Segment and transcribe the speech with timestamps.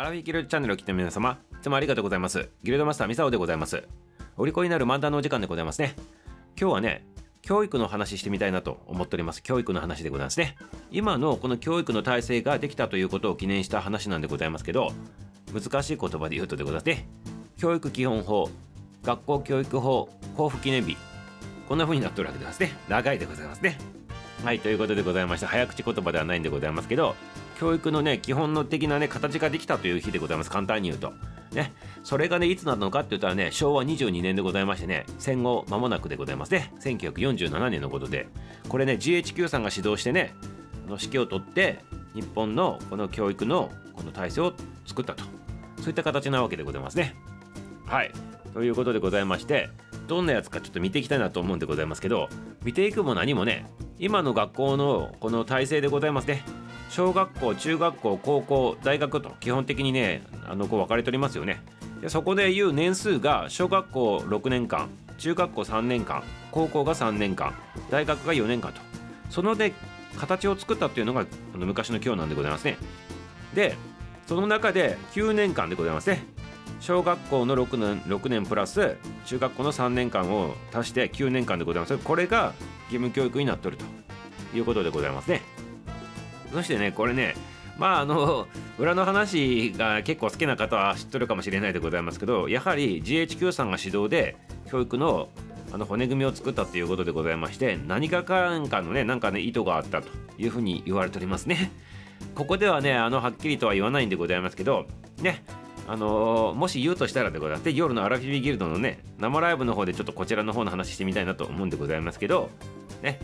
[0.00, 2.48] アラフィギルドチャンネルを聞いて皆様、いつもありがとうございます。
[2.62, 3.82] ギルドマスターミサオでございます。
[4.36, 5.96] お利口になる漫談のお時間でございますね。
[6.56, 7.04] 今日はね、
[7.42, 9.42] 教育の話してみたいなと思っております。
[9.42, 10.54] 教育の話でございますね。
[10.92, 14.92] 今のこの教育の体制ができたということを記念した話なんでございますけど、
[15.52, 17.08] 難しい言葉で言うとでございますね。
[17.56, 18.48] 教育基本法、
[19.02, 20.08] 学校教育法、
[20.38, 20.96] 交付記念日、
[21.68, 22.78] こんな風になっておるわけでございますね。
[22.88, 23.76] 長いでございますね。
[24.44, 27.16] はい、ということでございまして、早口言葉ではないんでございますけど、
[27.58, 30.50] 教育のね、基本の的なね、形ができたという日でございます。
[30.50, 31.12] 簡単に言うと。
[31.52, 31.72] ね、
[32.04, 36.72] それがね、いつなのかって言ったらね、昭和22年でございましてね、戦後間もなくでございますね。
[36.80, 38.28] 1947年のことで、
[38.68, 40.34] これね、GHQ さんが指導してね、
[40.86, 41.80] の指揮を取って、
[42.14, 44.52] 日本のこの教育のこの体制を
[44.86, 45.24] 作ったと。
[45.78, 47.16] そういった形なわけでございますね。
[47.86, 48.12] はい。
[48.54, 49.70] ということでございまして、
[50.06, 52.28] どんなやつかちょっと見ていきたいなと思うんでございますけど、
[52.62, 53.66] 見ていくも何もね、
[53.98, 56.44] 今の学校のこの体制でございますね。
[56.88, 61.60] 小学校、中学校、高校、大学と基本的にね、あのこう分かれておりますよね。
[62.00, 67.54] でそこでいう年数が小学校6年間、中学校3年間、高校が3年間、
[67.90, 68.80] 大学が4年間と。
[69.30, 69.72] そので
[70.16, 72.76] 形を作ったっていうのがあの昔の今日なんでございますね。
[73.54, 73.76] で、
[74.26, 76.38] その中で9年間でございますね。
[76.80, 78.96] 小学校の6年 ,6 年プラス
[79.26, 82.52] 中学校の3年間を足して9年間でございますこれが
[82.84, 83.84] 義務教育になっとると
[84.56, 85.42] いうことでございますね
[86.52, 87.34] そしてねこれね
[87.78, 88.46] まああの
[88.78, 94.36] 裏の話が結構好きな方は知っとるかもしれないでございますけどやはり GHQ さんが指導で
[94.70, 95.28] 教育の
[95.70, 101.70] あの骨組みを作ったということでございまして何かかんかのねなんかね意図があったというふうに言われておりますね。
[102.34, 104.86] ここではねあのはっきりとは言わないんでございますけど
[105.20, 105.44] ね
[105.86, 107.64] あのーもし言うとしたらでございます。
[107.64, 112.50] で夜のアラフィビギルドのね生ライブの方でちょっとこちらの方の話してみたいなと思うんでございますけど
[113.02, 113.20] ね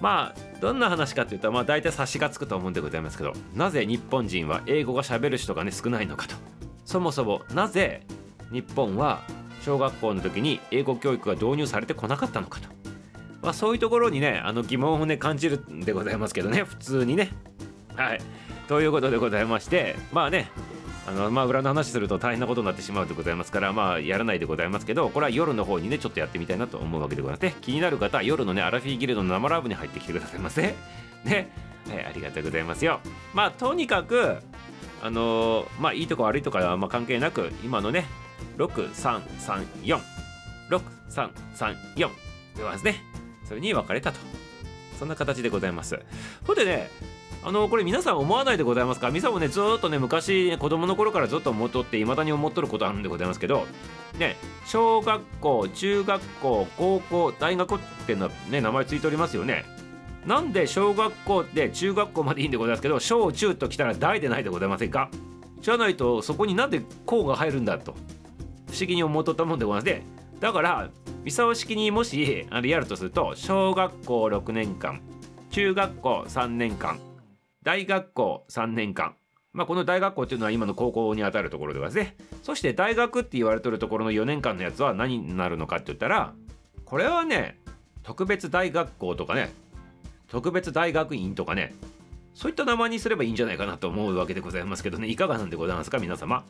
[0.00, 6.34] まあどんな話かというとまあ大体察しがつくと思うんでございますけどなぜ日本人は英語が喋る人がね少ないのかと。
[6.84, 8.02] そもそもなぜ
[8.52, 9.22] 日本は
[9.62, 12.68] 小学校の時に英語教育が導入されてこなかったのかと、
[13.42, 17.30] まあ、そういうところにねあの疑問をね感じるんでございますけどね普通にね。
[17.96, 18.20] はい。
[18.68, 20.50] ということでございましてまあね
[21.06, 27.42] あのまあ裏の話すると大変なことになってしまうでございますからまあやらないでございますけどこれは夜の方にねちょっとやってみたいなと思うわけでございます。
[27.44, 30.74] ね気になる方は夜のねアラフィーギルドの生ライブに入ってきてくださいませ。
[31.24, 31.52] ね。
[31.88, 33.00] はいありがとうございますよ。
[33.32, 34.38] まあとにかく
[35.02, 38.06] あのーまあいいとこ悪いとかはまあ関係なく今のね
[38.58, 40.00] 6334
[40.68, 42.08] 6334で
[42.56, 43.00] ございますね。
[43.44, 44.18] それに分かれたと。
[44.98, 46.00] そんな形でございます。
[46.44, 46.90] ほんでね
[47.46, 49.12] あのこれ皆さん思わないでございますか？
[49.12, 53.68] ミサもねずっとね昔子供の頃からずっと思っとって未だに思っとることあるんでございますけど
[54.18, 54.34] ね
[54.66, 59.64] 小学校中学校高校大学ってのね名前ついておりますよね。
[60.26, 65.08] なんで小学校で中学校までいいんでございますけど小中ときたら大でないでございませんか？
[65.60, 67.92] じゃないとそこになんで校が入るんだと
[68.72, 70.04] 不思議に思っとったもんでございますね。
[70.40, 70.90] だから
[71.22, 75.00] 三沢式にもしあれやるとすると小学校6年間
[75.52, 76.98] 中学校3年間
[77.66, 79.16] 大学校3年間。
[79.52, 82.16] まあこの大学校っていうのは今の高校にあたるところでございますね。
[82.44, 86.32] そして大学って言われてるところの4年間のやつは何になるのかって言ったら
[86.84, 87.58] これはね
[88.04, 89.52] 特別大学校とかね
[90.28, 91.74] 特別大学院とかね
[92.34, 95.08] そういった名前にすればいいんじゃないかなと思うわけでございますけどね。
[95.08, 96.44] いかがなんでございますか皆様。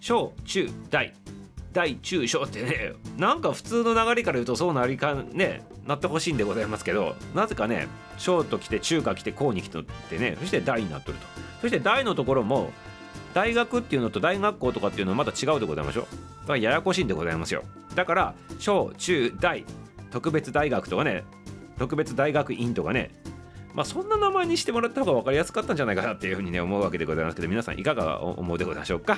[0.00, 1.12] 小中大。
[1.72, 7.88] 大中小ってねなんか普通の流れから言うとそうなりかねなってほしいんでございますけどなぜかね
[8.18, 11.26] 小と来て中華来て高に来てってねそして大になっとると。
[11.62, 12.70] そして大のところも
[13.34, 16.04] 大学っていうのと大学校とかっていうのはまた違うでございましょう。
[16.42, 17.64] だからややこしいんでございますよ。
[17.94, 19.64] だから小中大
[20.10, 21.24] 特別大学とかね
[21.78, 23.10] 特別大学院とかね
[23.74, 29.16] まあそんな名前にしてもらった方が分かりやすかったんじゃないかなっていうふうにね思うわけでございますけど皆さんいかが思うでございましょうか？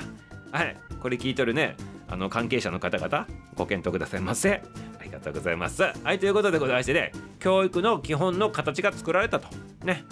[0.53, 0.77] はい。
[1.03, 1.77] これ聞いとるね
[2.09, 3.27] あの関係者の方々
[3.57, 4.63] ご検討くださいませ。
[5.11, 5.83] りがとうございます。
[5.83, 9.49] はいということでございましてね教育の基本の形が作られたと。
[9.85, 10.05] ね。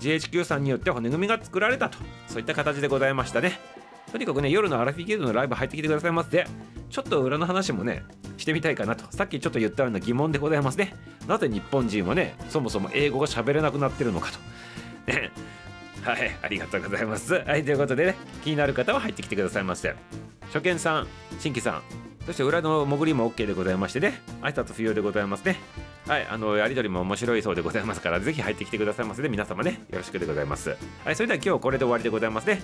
[0.00, 1.98] GHQ さんによって骨組みが作られたと。
[2.26, 3.60] そういった形でございましたね。
[4.10, 6.46] とにかくね夜のアラフィギルドのライブ入ってきてくださいませ
[6.90, 8.02] ちょっと裏の話もね
[8.36, 9.04] してみたいかなと。
[9.14, 10.94] さっきちょっと言ったような疑問でございますね。
[11.28, 15.12] なぜ日本人はねそもそも英語が喋れなくなってるのかと。
[15.12, 15.30] ね。
[16.02, 17.34] はいありがとうございます。
[17.34, 19.94] はいということでね気になる方は入ってきてくださいませ。
[20.52, 21.06] 初見さん
[21.38, 24.20] 新規さんそして裏の潜りも OK でございましてね。
[24.42, 25.58] 挨拶不要でございますね。
[26.06, 30.76] はいあのやりとりも面白いそうでございますからぜひ入ってきてくださいませで皆様ねよろしくでございます。
[31.04, 32.62] はいそれでは今日これで終わりでございますね。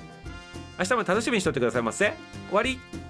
[0.79, 2.13] 明日も楽しみにしとってくださいませ。
[2.49, 3.08] 終わり。